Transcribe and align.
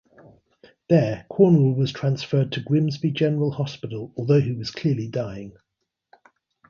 There 0.89 1.27
Cornwell 1.29 1.75
was 1.75 1.93
transferred 1.93 2.51
to 2.53 2.59
Grimsby 2.59 3.11
General 3.11 3.51
Hospital, 3.51 4.11
although 4.17 4.41
he 4.41 4.51
was 4.51 4.71
clearly 4.71 5.07
dying. 5.07 5.55